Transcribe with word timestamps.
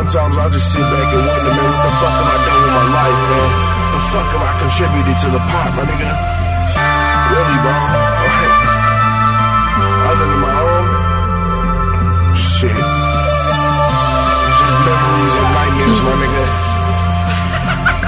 Sometimes 0.00 0.32
I 0.38 0.48
just 0.48 0.72
sit 0.72 0.80
back 0.80 1.12
and 1.12 1.28
wonder, 1.28 1.52
man, 1.52 1.60
what 1.60 1.84
the 1.84 1.92
fuck 2.00 2.16
am 2.16 2.24
I 2.24 2.40
doing 2.40 2.62
with 2.64 2.72
my 2.72 2.88
life, 2.88 3.20
man? 3.20 3.52
The 3.92 4.00
fuck 4.08 4.32
am 4.32 4.40
I 4.48 4.52
contributing 4.64 5.12
to 5.12 5.28
the 5.28 5.42
pot, 5.44 5.76
my 5.76 5.84
nigga? 5.84 6.08
Really, 7.36 7.60
bro? 7.60 7.76
Other 10.08 10.24
than 10.24 10.40
my 10.40 10.56
own? 10.56 10.88
Shit. 12.32 12.80
Just 14.56 14.76
memories 14.88 15.36
and 15.36 15.52
nightmares, 15.52 16.00
my 16.00 16.16
nigga. 16.16 16.44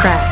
Crap. 0.01 0.32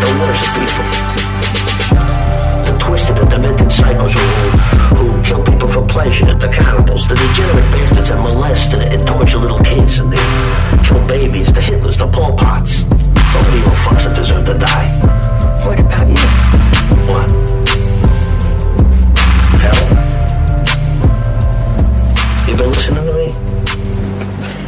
The 0.00 0.10
worst 0.20 0.48
people, 0.56 0.86
the 2.64 2.72
twisted 2.78 3.18
and 3.18 3.28
demented 3.30 3.68
psychos 3.68 4.14
who, 4.16 4.26
who 4.96 5.22
kill 5.22 5.42
people 5.44 5.68
for 5.68 5.84
pleasure, 5.86 6.24
the 6.24 6.48
cannibals, 6.48 7.06
the 7.06 7.16
degenerate 7.16 7.70
bastards 7.72 8.08
that 8.08 8.18
molest 8.18 8.72
and 8.72 9.06
torture 9.06 9.38
little 9.38 9.60
kids, 9.60 9.98
and 9.98 10.10
the 10.10 10.16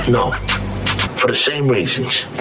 No, 0.09 0.31
for 0.31 1.27
the 1.27 1.35
same 1.35 1.67
reasons. 1.67 2.27